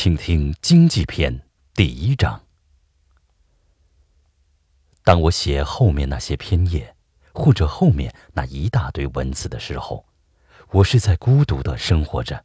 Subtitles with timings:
[0.00, 1.42] 请听经济篇
[1.74, 2.40] 第一章。
[5.02, 6.94] 当我写后面那些篇页，
[7.34, 10.06] 或者后面那一大堆文字的时候，
[10.70, 12.44] 我是在孤独的生活着，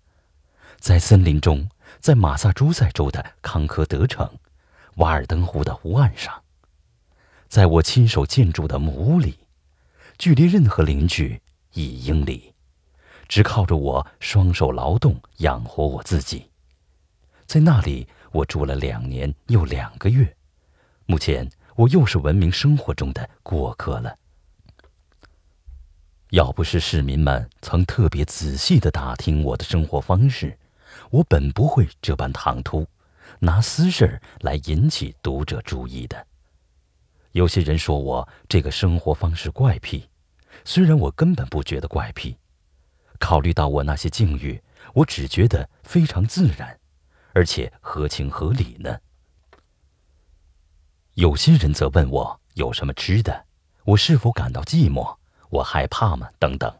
[0.79, 1.69] 在森林中，
[1.99, 4.27] 在马萨诸塞州的康科德城，
[4.95, 6.41] 瓦尔登湖的湖岸上，
[7.47, 9.37] 在我亲手建筑的木屋里，
[10.17, 11.39] 距离任何邻居
[11.73, 12.55] 一英里，
[13.27, 16.49] 只靠着我双手劳动养活我自己。
[17.45, 20.35] 在那里，我住了两年又两个月。
[21.05, 24.17] 目前，我又是文明生活中的过客了。
[26.29, 30.57] 要不是市民们曾特别仔细的打听我的生活方式，
[31.11, 32.87] 我本不会这般唐突，
[33.39, 36.25] 拿私事儿来引起读者注意的。
[37.33, 40.09] 有些人说我这个生活方式怪癖，
[40.65, 42.37] 虽然我根本不觉得怪癖。
[43.19, 44.61] 考虑到我那些境遇，
[44.93, 46.79] 我只觉得非常自然。
[47.33, 48.97] 而且合情合理呢。
[51.15, 53.45] 有些人则问我有什么吃的，
[53.83, 55.17] 我是否感到寂寞，
[55.49, 56.29] 我害怕吗？
[56.39, 56.73] 等等。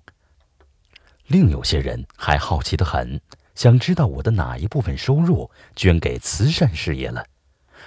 [1.28, 3.20] 另有些人还好奇的很，
[3.56, 7.26] 想知道我的哪一部分收入捐给慈善事业了。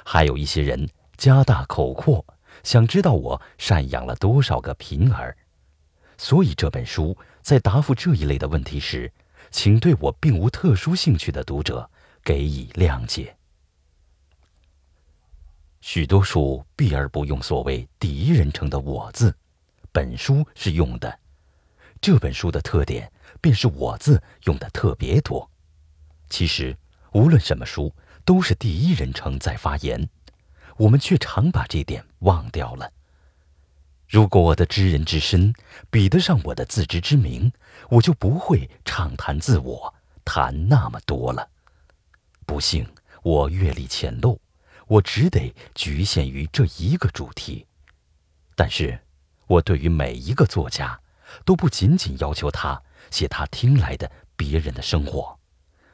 [0.04, 2.24] 还有一些人家大口阔，
[2.62, 5.36] 想知道我赡养了多少个贫儿。
[6.16, 9.12] 所以这本书在答复这一类的问题时，
[9.50, 11.90] 请对我并无特殊兴趣的读者。
[12.26, 13.36] 给以谅解。
[15.80, 19.32] 许多书避而不用所谓第一人称的“我”字，
[19.92, 21.20] 本书是用的。
[22.00, 25.48] 这本书的特点便是“我”字用的特别多。
[26.28, 26.76] 其实，
[27.12, 30.08] 无论什么书，都是第一人称在发言，
[30.78, 32.92] 我们却常把这点忘掉了。
[34.08, 35.54] 如果我的知人之身
[35.90, 37.52] 比得上我的自知之明，
[37.88, 41.48] 我就不会畅谈自我，谈那么多了。
[42.46, 42.88] 不幸，
[43.22, 44.38] 我阅历浅陋，
[44.86, 47.66] 我只得局限于这一个主题。
[48.54, 49.00] 但是，
[49.48, 51.00] 我对于每一个作家，
[51.44, 55.38] 都不仅仅要求他写他听来的别人的生活，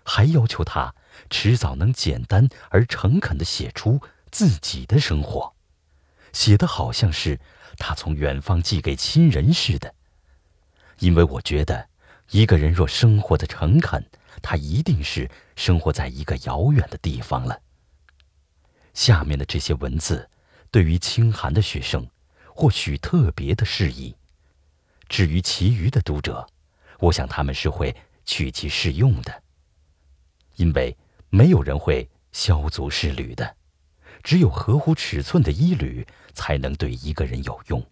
[0.04, 0.94] 还要求他
[1.30, 4.00] 迟早能简单而诚恳地写出
[4.30, 5.54] 自己的生活，
[6.32, 7.40] 写的好像是
[7.78, 9.94] 他从远方寄给亲人似的。
[10.98, 11.88] 因为我觉得，
[12.32, 14.02] 一个人若生活的诚恳，
[14.40, 17.60] 他一定是生活在一个遥远的地方了。
[18.94, 20.30] 下面的这些文字，
[20.70, 22.08] 对于清寒的学生，
[22.54, 24.14] 或许特别的适宜；
[25.10, 26.48] 至于其余的读者，
[27.00, 27.94] 我想他们是会
[28.24, 29.42] 取其适用的。
[30.56, 30.96] 因为
[31.28, 33.56] 没有人会削足适履的，
[34.22, 37.86] 只有合乎尺寸的衣履才能对一个人有用。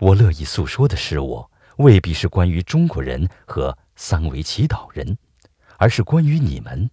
[0.00, 3.76] 我乐意诉说的是我，未必是关于中国人和。
[3.98, 5.16] 三维祈祷人，
[5.78, 6.90] 而是关于你们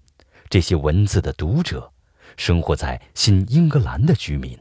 [0.50, 1.92] 这些文字的读者，
[2.38, 4.58] 生活在新英格兰的居民。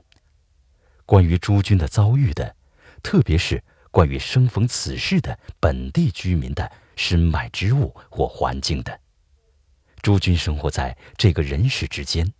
[1.06, 2.56] 关于诸君的遭遇的，
[3.00, 3.62] 特别是
[3.92, 8.98] 关于生逢此事的本地居民的身外之物或环境的。
[10.02, 12.34] 诸君生活在这个人世之间，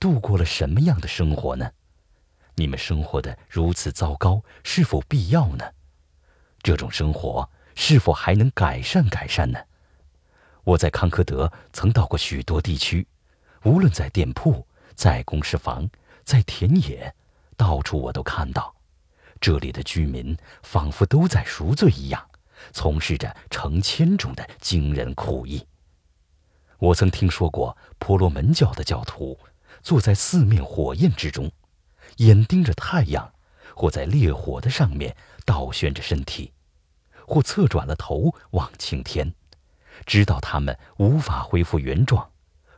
[0.00, 1.70] 度过了什么样的生活呢？
[2.56, 5.64] 你们生活的如此糟糕，是否必要呢？
[6.64, 7.48] 这种生活。
[7.76, 9.58] 是否还能改善改善呢？
[10.62, 13.04] 我在康科德曾到过许多地区，
[13.64, 14.64] 无论在店铺、
[14.94, 15.90] 在公事房、
[16.22, 17.12] 在田野，
[17.56, 18.72] 到处我都看到，
[19.40, 22.30] 这里的居民仿佛都在赎罪一样，
[22.70, 25.66] 从事着成千种的惊人苦役。
[26.78, 29.36] 我曾听说过婆罗门教的教徒
[29.82, 31.50] 坐在四面火焰之中，
[32.18, 33.32] 眼盯着太阳，
[33.74, 36.52] 或在烈火的上面倒悬着身体。
[37.26, 39.34] 或侧转了头望青天，
[40.06, 42.30] 知道他们无法恢复原状，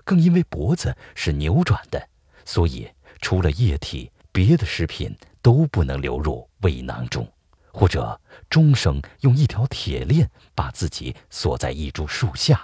[0.05, 2.09] 更因为脖子是扭转的，
[2.45, 2.89] 所以
[3.21, 7.27] 除了液体，别的食品都不能流入胃囊中，
[7.73, 12.63] 或者终生用一条铁链把自己锁在一株树下，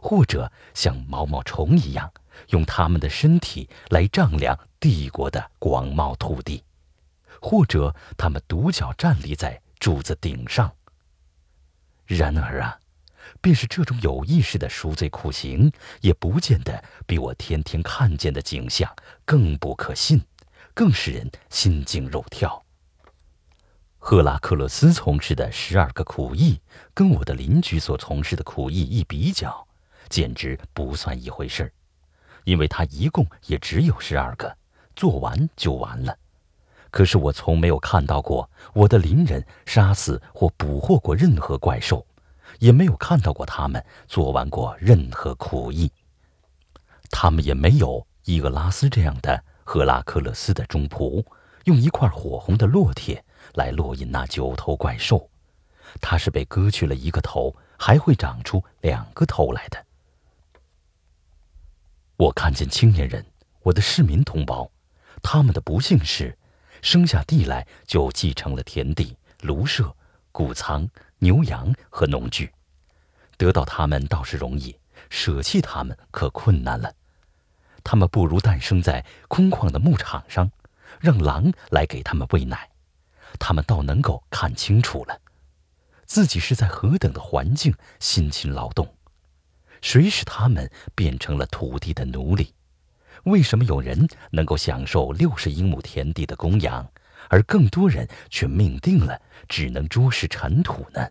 [0.00, 2.12] 或者像毛毛虫一样
[2.48, 6.62] 用他们的身体来丈量帝国的广袤土地，
[7.40, 10.75] 或者他们独脚站立在柱子顶上。
[12.06, 12.78] 然而啊，
[13.40, 15.70] 便是这种有意识的赎罪苦刑，
[16.00, 18.94] 也不见得比我天天看见的景象
[19.24, 20.22] 更不可信，
[20.72, 22.62] 更使人心惊肉跳。
[23.98, 26.60] 赫拉克勒斯从事的十二个苦役，
[26.94, 29.66] 跟我的邻居所从事的苦役一比较，
[30.08, 31.72] 简直不算一回事儿，
[32.44, 34.56] 因为他一共也只有十二个，
[34.94, 36.16] 做完就完了。
[36.96, 42.06] 可是我从没有看到过我的邻人杀死或捕获过任何怪兽，
[42.58, 45.92] 也没有看到过他们做完过任何苦役。
[47.10, 51.22] 他们也没有伊俄拉斯这样的赫拉克勒斯的中仆，
[51.64, 53.22] 用一块火红的烙铁
[53.52, 55.28] 来烙印那九头怪兽。
[56.00, 59.84] 他是被割去了一个头，还会长出两个头来的。
[62.16, 63.22] 我看见青年人，
[63.64, 64.70] 我的市民同胞，
[65.22, 66.38] 他们的不幸是，
[66.82, 69.94] 生下地来就继承了田地、庐舍、
[70.32, 70.88] 谷仓、
[71.18, 72.52] 牛羊和农具。
[73.36, 74.78] 得到他们倒是容易，
[75.10, 76.94] 舍弃他们可困难了。
[77.84, 80.50] 他们不如诞生在空旷的牧场上，
[80.98, 82.70] 让狼来给他们喂奶，
[83.38, 85.20] 他们倒能够看清楚了，
[86.04, 88.94] 自己是在何等的环境辛勤劳动。
[89.82, 92.54] 谁使他们变成了土地的奴隶？
[93.26, 96.88] 为什么有人能够享受六十英亩田地的供养，
[97.28, 101.08] 而更多人却命定了只能捉食尘土呢？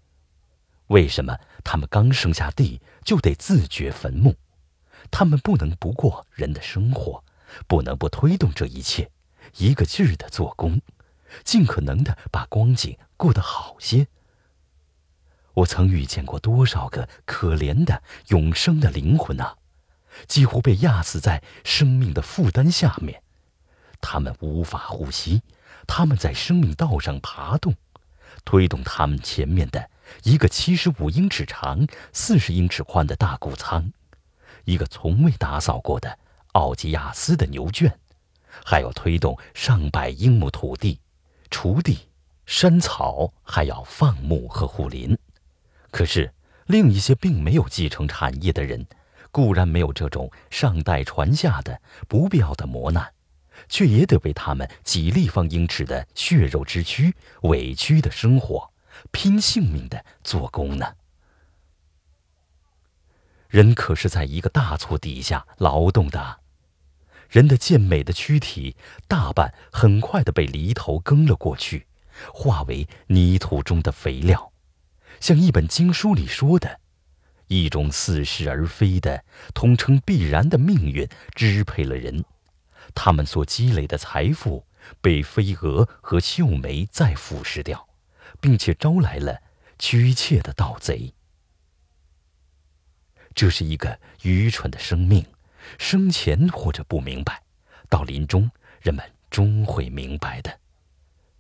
[0.87, 4.33] 为什么他们刚生下地就得自掘坟墓？
[5.11, 7.21] 他们不能不过人的生活，
[7.67, 9.11] 不能不推动这一切，
[9.57, 10.79] 一个劲儿的做工，
[11.43, 14.07] 尽可能的把光景过得好些。
[15.53, 19.55] 我曾遇见过多少个可怜的永生的灵魂呐，
[20.27, 23.21] 几乎被压死在生命的负担下面，
[24.01, 25.41] 他们无法呼吸，
[25.87, 27.75] 他们在生命道上爬动，
[28.43, 29.89] 推动他们前面的。
[30.23, 33.91] 一个七十五英尺长、四十英尺宽的大谷仓，
[34.65, 36.19] 一个从未打扫过的
[36.51, 37.97] 奥吉亚斯的牛圈，
[38.63, 40.99] 还要推动上百英亩土地、
[41.49, 42.07] 锄地、
[42.45, 45.17] 山草，还要放牧和护林。
[45.89, 46.31] 可是，
[46.67, 48.85] 另一些并没有继承产业的人，
[49.35, 53.11] 固然没有这种上代传下的不必要的磨难，
[53.67, 58.71] 却也得为他们几立方英尺的血肉之躯委屈的生活。
[59.11, 60.93] 拼性命的做工呢？
[63.49, 66.39] 人可是在一个大错底下劳动的，
[67.27, 71.87] 人的健美的躯体大半很快的被犁头耕了过去，
[72.33, 74.53] 化为泥土中的肥料。
[75.19, 76.79] 像一本经书里说的，
[77.47, 82.23] 一种似是而非的、统称必然的命运支配了人，
[82.93, 84.65] 他们所积累的财富
[85.01, 87.87] 被飞蛾和秀梅再腐蚀掉。
[88.41, 89.41] 并且招来了
[89.79, 91.13] 屈切的盗贼。
[93.33, 95.25] 这是一个愚蠢的生命，
[95.77, 97.41] 生前或者不明白，
[97.89, 98.49] 到临终
[98.81, 100.59] 人们终会明白的。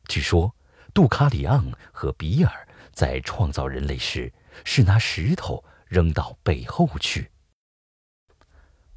[0.07, 0.55] 据说，
[0.93, 4.31] 杜卡里昂和比尔在创造人类时
[4.63, 7.31] 是拿石头扔到背后去。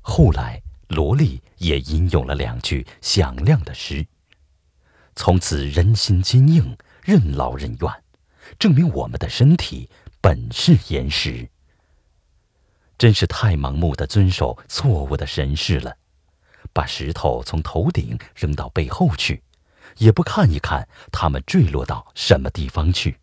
[0.00, 4.06] 后来，罗莉也吟咏了两句响亮的诗，
[5.14, 6.76] 从此人心坚硬。
[7.00, 8.05] 任劳任怨，
[8.58, 9.88] 证明我们的身体
[10.20, 11.49] 本是岩石。
[12.99, 15.96] 真是太盲目的遵守错误的神事了，
[16.70, 19.43] 把石头从头顶扔到背后去，
[19.96, 23.19] 也不看一看它们坠落到什么地方去。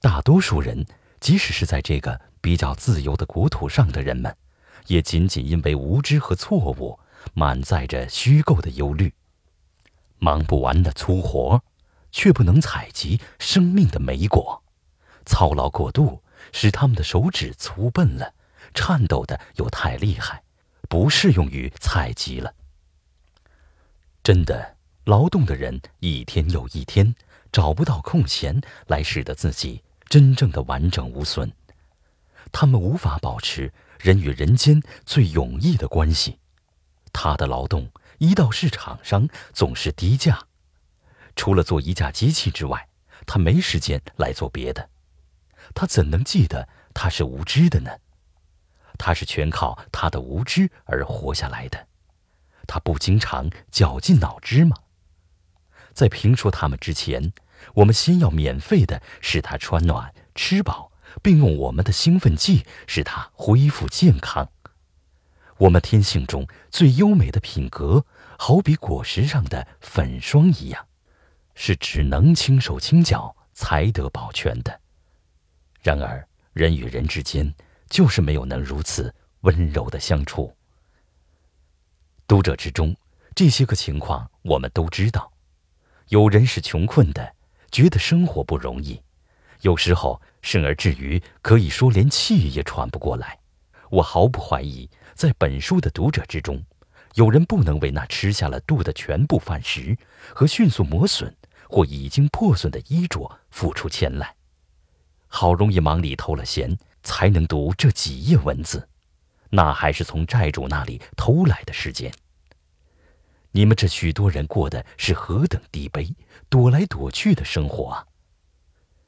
[0.00, 0.84] 大多数人，
[1.20, 4.36] 即使是在这个比较自由的国土上的人们，
[4.86, 6.98] 也仅仅因为无知和错误，
[7.34, 9.12] 满载着虚构的忧虑，
[10.18, 11.62] 忙不完的粗活。
[12.12, 14.64] 却不能采集生命的美果，
[15.24, 18.34] 操劳过度使他们的手指粗笨了，
[18.74, 20.42] 颤抖的又太厉害，
[20.88, 22.52] 不适用于采集了。
[24.24, 27.14] 真的，劳动的人一天又一天
[27.52, 31.52] 找不到空闲来使得自己真正的完整无损，
[32.50, 36.40] 他们无法保持人与人间最永逸的关系。
[37.12, 37.88] 他的劳动
[38.18, 40.46] 一到市场上总是低价。
[41.36, 42.88] 除了做一架机器之外，
[43.24, 44.90] 他没时间来做别的。
[45.74, 47.92] 他怎能记得他是无知的呢？
[48.98, 51.86] 他是全靠他的无知而活下来的。
[52.66, 54.76] 他不经常绞尽脑汁吗？
[55.94, 57.32] 在评说他们之前，
[57.74, 64.50] 我们先要免费的使他穿暖、吃饱，并用我们的兴奋剂使他恢复健康。
[65.58, 68.04] 我们天性中最优美的品格，
[68.38, 70.86] 好比果实上的粉霜一样。
[71.62, 74.80] 是只能轻手轻脚才得保全的。
[75.82, 77.54] 然而，人与人之间
[77.90, 80.56] 就是没有能如此温柔的相处。
[82.26, 82.96] 读者之中，
[83.34, 85.30] 这些个情况我们都知道。
[86.08, 87.34] 有人是穷困的，
[87.70, 89.00] 觉得生活不容易，
[89.62, 93.38] 有时候甚而至于可以说连气也喘不过来。
[93.90, 96.62] 我毫不怀疑，在本书的读者之中，
[97.14, 99.96] 有人不能为那吃下了肚的全部饭食
[100.34, 101.34] 和迅速磨损。
[101.72, 104.34] 或已经破损的衣着付出钱来，
[105.28, 108.88] 好容易忙里偷了闲，才能读这几页文字。
[109.50, 112.12] 那还是从债主那里偷来的时间。
[113.52, 116.12] 你们这许多人过的是何等低卑、
[116.50, 118.06] 躲来躲去的生活啊！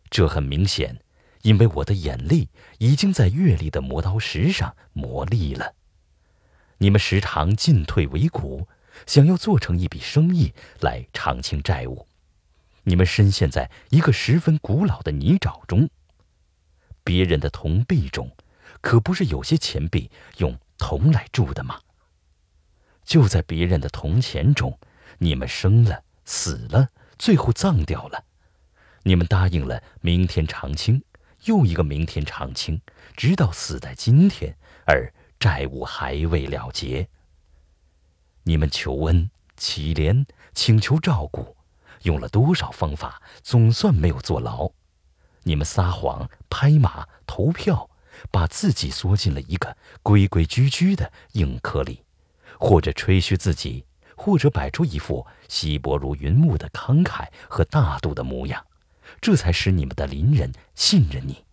[0.09, 1.03] 这很明显，
[1.43, 5.75] 因为我的眼泪已经在阅历的磨刀石上磨砺了。
[6.79, 8.69] 你们时常进退维谷，
[9.07, 12.07] 想要做成一笔生意来偿清债务。
[12.85, 15.89] 你们深陷在一个十分古老的泥沼中。
[17.05, 18.31] 别人的铜币中，
[18.81, 21.81] 可不是有些钱币用铜来铸的吗？
[23.05, 24.79] 就在别人的铜钱中，
[25.19, 28.25] 你们生了死了，最后葬掉了。
[29.05, 31.03] 你们答应了明天偿清，
[31.45, 32.81] 又一个明天偿清，
[33.17, 37.09] 直到死在今天，而债务还未了结。
[38.45, 41.57] 你们求恩、乞怜、请求照顾，
[42.03, 44.71] 用了多少方法，总算没有坐牢。
[45.45, 47.91] 你们撒谎、拍马、投票，
[48.31, 52.05] 把自己缩进了一个规规矩矩的硬壳里。
[52.59, 53.85] 或者吹嘘自己，
[54.25, 58.65] 或者摆出一副稀薄如云雾的慷慨和大度的模样，
[59.21, 61.45] 这才使你们的邻人信任你，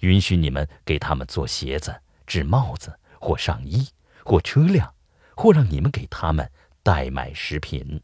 [0.00, 1.94] 允许你们给他们做鞋子、
[2.26, 3.86] 制帽子或上衣
[4.24, 4.92] 或车辆，
[5.36, 6.50] 或让你们给他们
[6.82, 8.02] 代买食品。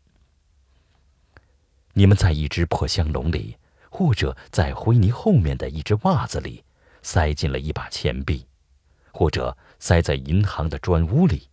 [1.95, 3.57] 你们在一只破香笼里，
[3.91, 6.63] 或者在灰泥后面的一只袜子里，
[7.03, 8.47] 塞进了一把钱币，
[9.11, 11.49] 或者塞在银行的砖屋里。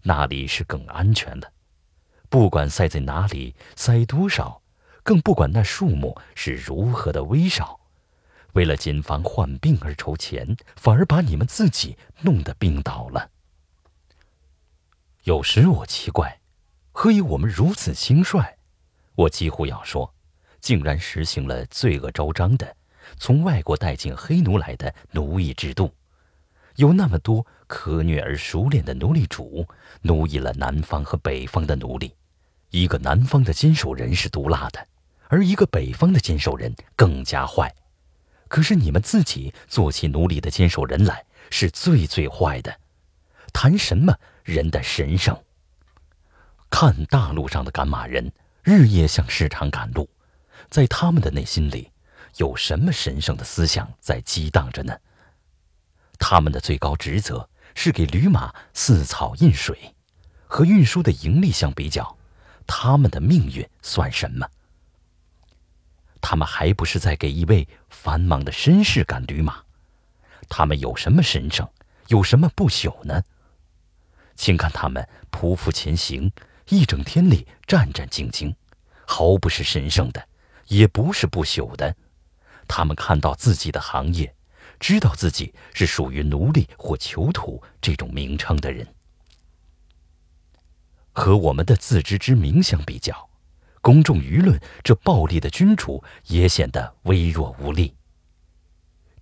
[0.00, 1.52] 那里是更安全的，
[2.34, 4.60] 不管塞在哪里，塞多少，
[5.04, 7.78] 更不管那数目是如何的微少。
[8.54, 13.30] 为了谨防患病而筹钱，反而把你们自己弄得病倒了。
[15.22, 16.40] 有时我奇怪，
[16.90, 18.44] 何以我们如此轻率？
[19.14, 20.12] 我几乎要说，
[20.60, 22.74] 竟然实行了罪恶昭彰的，
[23.16, 25.88] 从外国带进黑奴来的奴役制度。
[26.74, 29.64] 有那么多可虐而熟练的奴隶主，
[30.02, 32.12] 奴役了南方和北方的奴隶。
[32.74, 34.84] 一个南方的坚守人是毒辣的，
[35.28, 37.72] 而一个北方的坚守人更加坏。
[38.48, 42.80] 可是你们自己做起奴隶的坚守人来，是最最坏的。
[43.52, 45.40] 谈什么人的神圣？
[46.68, 48.32] 看大陆上的赶马人，
[48.64, 50.08] 日夜向市场赶路，
[50.68, 51.92] 在他们的内心里，
[52.38, 54.92] 有什么神圣的思想在激荡着呢？
[56.18, 59.94] 他们的最高职责是给驴马饲草饮水，
[60.48, 62.16] 和运输的盈利相比较，
[62.66, 64.48] 他们的命运算什么？
[66.20, 69.62] 他们还不是在给一位繁忙的绅士赶驴马？
[70.48, 71.68] 他们有什么神圣，
[72.08, 73.22] 有什么不朽呢？
[74.34, 76.30] 请看他们匍匐前行，
[76.68, 78.54] 一整天里战战兢兢，
[79.06, 80.26] 毫不是神圣的，
[80.68, 81.94] 也不是不朽的。
[82.66, 84.34] 他们看到自己的行业。
[84.80, 88.86] 知道自己是属于奴隶或囚徒这种名称的人，
[91.14, 93.30] 和我们的自知之明相比较，
[93.80, 97.94] 公众舆论这暴力的君主也显得微弱无力。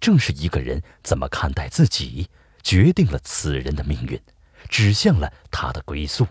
[0.00, 2.28] 正是一个人怎么看待自己，
[2.62, 4.20] 决定了此人的命运，
[4.68, 6.26] 指向了他的归宿。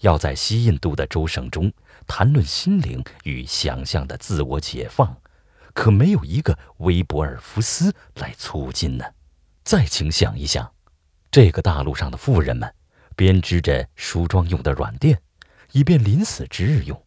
[0.00, 1.72] 要在西印度的州省中
[2.06, 5.16] 谈论心灵与想象的自我解放。
[5.72, 9.04] 可没有一个威博尔福斯来促进呢。
[9.64, 10.72] 再请想一想，
[11.32, 12.72] 这个大陆上的富人们
[13.16, 15.20] 编织着梳妆用的软垫，
[15.72, 17.02] 以便临死之日用，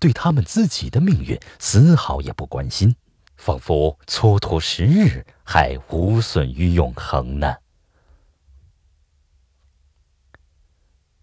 [0.00, 2.94] 对他们自己的命运丝毫也不关心，
[3.36, 7.56] 仿佛蹉跎时日还无损于永恒呢。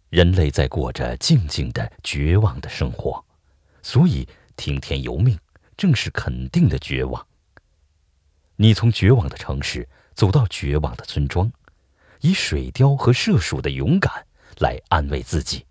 [0.10, 3.26] 人类在过着静静的绝望的生活，
[3.82, 5.38] 所以听天由命。
[5.78, 7.28] 正是肯定的绝望。
[8.56, 11.52] 你从绝望的城市走到绝望的村庄，
[12.26, 14.26] 以水貂和射鼠的勇敢
[14.58, 15.66] 来安慰自己。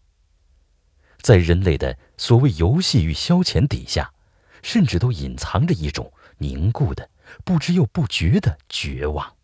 [1.20, 4.12] 在人类的所谓游戏与消遣底下，
[4.62, 7.10] 甚至都隐藏着一种凝固的、
[7.44, 9.34] 不知又不觉的绝望。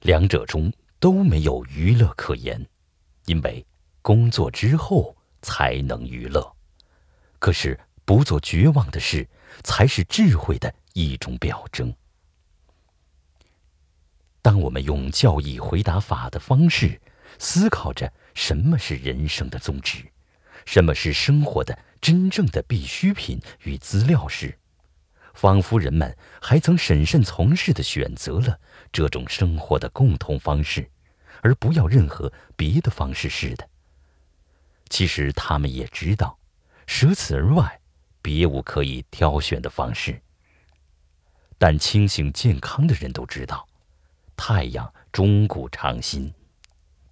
[0.00, 2.66] 两者中都没有娱乐可言，
[3.26, 3.64] 因为
[4.00, 6.56] 工作之后才能娱乐。
[7.38, 7.78] 可是。
[8.04, 9.26] 不做绝望的事，
[9.62, 11.94] 才是智慧的一种表征。
[14.42, 17.00] 当我们用教义回答法的方式
[17.38, 20.04] 思考着什么是人生的宗旨，
[20.66, 24.58] 什么是生活的真正的必需品与资料时，
[25.32, 28.58] 仿佛人们还曾审慎从事的选择了
[28.92, 30.90] 这种生活的共同方式，
[31.40, 33.68] 而不要任何别的方式似的。
[34.88, 36.38] 其实他们也知道，
[36.86, 37.78] 舍此而外。
[38.24, 40.22] 别无可以挑选的方式。
[41.58, 43.66] 但清醒健康的人都知道，
[44.44, 46.34] 太阳终古长新。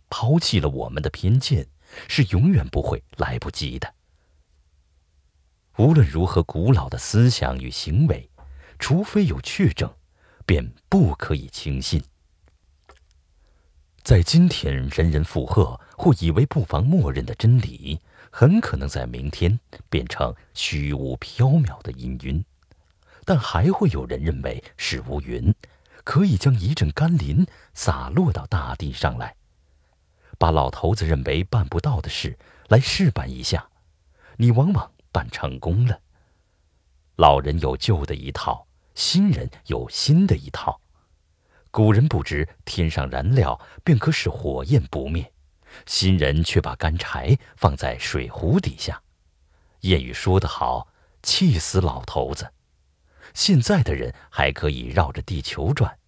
[0.09, 1.65] 抛弃了我们的偏见，
[2.09, 3.95] 是永远不会来不及的。
[5.77, 8.29] 无论如何古老的思想与行为，
[8.81, 9.89] 除非有确证，
[10.45, 12.03] 便不可以轻信。
[14.03, 18.01] 在今天人人附和或以为不妨默认的真理，
[18.33, 22.45] 很可能在明天变成虚无缥缈的阴云。
[23.25, 25.55] 但还会有人认为是乌云，
[26.05, 29.37] 可以将一阵甘霖洒落到大地上来，
[30.39, 32.39] 把老头子认为办不到的事
[32.69, 33.69] 来试办一下，
[34.37, 36.01] 你往往办成功了。
[37.17, 40.81] 老人有旧的一套，新人有新的一套。
[41.71, 45.33] 古人不知天上燃料便可使火焰不灭，
[45.87, 49.03] 新人却把干柴放在水壶底下。
[49.83, 50.89] 谚语说得好
[51.23, 52.51] ：“气死老头子。”
[53.35, 55.99] 现在的人还可以绕着地球转，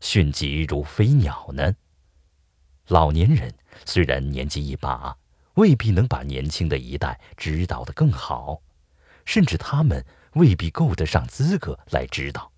[0.00, 1.74] 迅疾如飞鸟呢。
[2.88, 5.16] 老年人虽然年纪一把，
[5.54, 8.62] 未必能把年轻的一代指导得更好，
[9.24, 12.50] 甚至他们未必够得上资格来指导。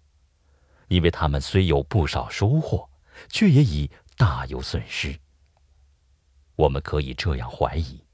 [0.88, 2.90] 因为他们虽有不少收获，
[3.28, 5.18] 却也已大有损失。
[6.56, 8.04] 我们可以这样怀疑：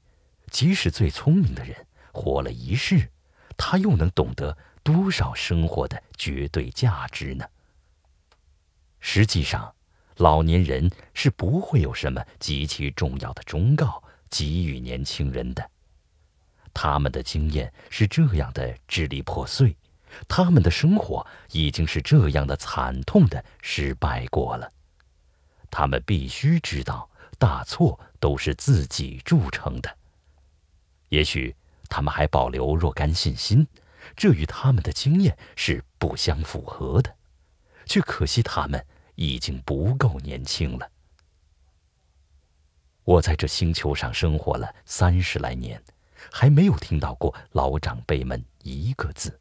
[0.49, 3.11] 即使最聪明的人活了一世，
[3.61, 7.45] 他又能懂得多少生活的绝对价值呢？
[9.01, 9.75] 实际上，
[10.15, 15.69] 老年人是不会有什么极其重要的忠告给予年轻人的。
[16.73, 19.75] 他们的经验是这样的支离破碎。
[20.27, 24.71] 他们的生活已经是这样的惨痛的失败过了，
[25.69, 29.97] 他们必须知道大错都是自己铸成的。
[31.09, 31.55] 也许
[31.89, 33.67] 他们还保留若干信心，
[34.15, 37.13] 这与他们的经验是不相符合的，
[37.85, 40.89] 却可惜他们已经不够年轻了。
[43.03, 45.83] 我在这星球上生活了三十来年，
[46.31, 49.39] 还没有听到过老长辈们一个字。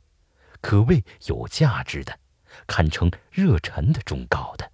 [0.60, 2.18] 可谓有价值的，
[2.66, 4.72] 堪称热忱的忠告的。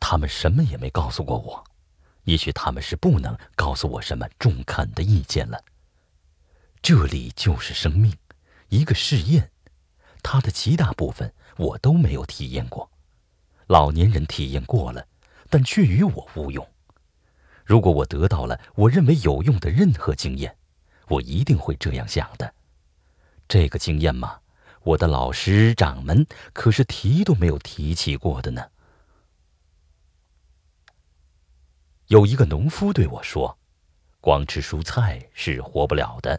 [0.00, 1.64] 他们什么也没告诉过我，
[2.24, 5.64] 也许他们是不能告诉我什么中肯的意见了。
[6.84, 8.14] 这里就是生命，
[8.68, 9.50] 一个试验，
[10.22, 12.90] 它的极大部分我都没有体验过，
[13.68, 15.08] 老年人体验过了，
[15.48, 16.68] 但却与我无用。
[17.64, 20.58] 如果我得到了我认为有用的任何经验，
[21.08, 22.52] 我一定会这样想的。
[23.48, 24.40] 这个经验嘛，
[24.82, 28.62] 我的老师长们可是提都没有提起过的呢。
[32.08, 33.56] 有一个农夫对我说
[34.20, 36.38] ：“光吃蔬菜是活不了的，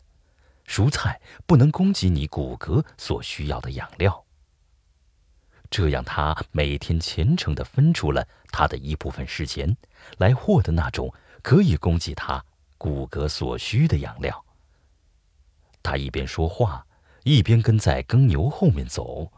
[0.67, 4.25] 蔬菜不能供给你骨骼所需要的养料。”
[5.69, 9.75] 这样，他每天虔诚的分出了他的一部分时间，
[10.17, 12.43] 来获得那种可以供给他
[12.78, 14.45] 骨骼所需的养料。
[15.82, 16.86] 他一边说话。
[17.28, 19.32] 一边跟在耕牛后面走，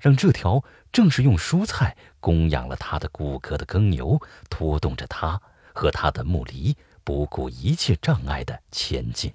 [0.00, 5.42] 让这条正是用蔬菜供养了他的骨骼的耕牛拖动着他
[5.74, 9.34] 和他的木犁，不顾一切障碍的前进。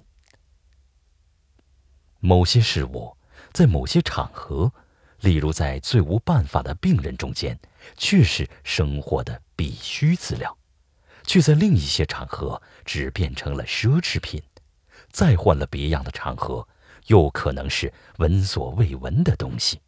[2.20, 3.16] 某些事物，
[3.52, 4.72] 在某些场合，
[5.20, 7.58] 例如在最无办法的病人中间，
[7.96, 10.56] 却是生活的必须资料；
[11.26, 14.42] 却在另一些场合，只变成了奢侈品。
[15.10, 16.68] 再换了别样的场合。
[17.06, 19.80] 又可能是闻所未闻的东西。